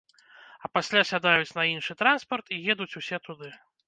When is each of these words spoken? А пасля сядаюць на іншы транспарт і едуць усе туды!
А 0.67 0.69
пасля 0.77 1.01
сядаюць 1.09 1.53
на 1.57 1.65
іншы 1.73 1.97
транспарт 1.99 2.45
і 2.57 2.59
едуць 2.75 2.89
усе 3.01 3.21
туды! 3.27 3.51